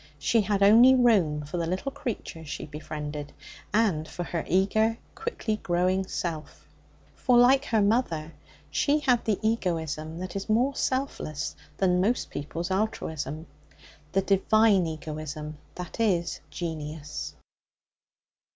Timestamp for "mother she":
7.83-8.97